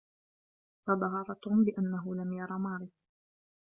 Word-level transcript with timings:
تظاهر 0.87 1.33
توم 1.35 1.63
بأنه 1.65 2.15
لم 2.15 2.33
يرى 2.33 2.59
ماري. 2.59 2.89